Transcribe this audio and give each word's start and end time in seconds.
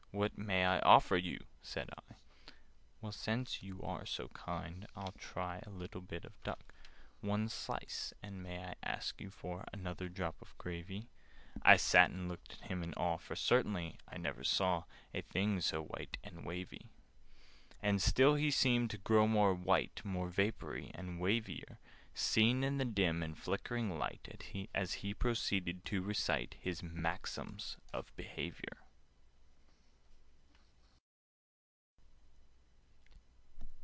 "What 0.13 0.37
may 0.37 0.65
I 0.65 0.79
offer 0.79 1.15
you?" 1.15 1.45
said 1.61 1.89
I. 1.97 2.15
"Well, 2.99 3.13
since 3.13 3.63
you 3.63 3.81
are 3.81 4.05
so 4.05 4.27
kind, 4.33 4.85
I'll 4.93 5.13
try 5.13 5.59
A 5.65 5.69
little 5.69 6.01
bit 6.01 6.25
of 6.25 6.33
duck. 6.43 6.75
"One 7.21 7.47
slice! 7.47 8.13
And 8.21 8.43
may 8.43 8.61
I 8.61 8.75
ask 8.83 9.21
you 9.21 9.29
for 9.29 9.63
Another 9.71 10.09
drop 10.09 10.35
of 10.41 10.53
gravy?" 10.57 11.07
I 11.61 11.77
sat 11.77 12.09
and 12.11 12.27
looked 12.27 12.51
at 12.51 12.67
him 12.69 12.83
in 12.83 12.93
awe, 12.95 13.19
For 13.19 13.37
certainly 13.37 13.95
I 14.05 14.17
never 14.17 14.43
saw 14.43 14.83
A 15.13 15.21
thing 15.21 15.61
so 15.61 15.81
white 15.83 16.17
and 16.25 16.43
wavy. 16.45 16.87
And 17.81 18.01
still 18.01 18.35
he 18.35 18.51
seemed 18.51 18.89
to 18.89 18.97
grow 18.97 19.27
more 19.27 19.53
white, 19.55 20.03
More 20.03 20.27
vapoury, 20.27 20.91
and 20.93 21.21
wavier— 21.21 21.77
Seen 22.13 22.65
in 22.65 22.79
the 22.79 22.85
dim 22.85 23.23
and 23.23 23.37
flickering 23.37 23.97
light, 23.97 24.43
As 24.75 24.95
he 24.95 25.13
proceeded 25.13 25.85
to 25.85 26.01
recite 26.01 26.55
His 26.59 26.83
"Maxims 26.83 27.77
of 27.93 28.13
Behaviour." 28.17 28.75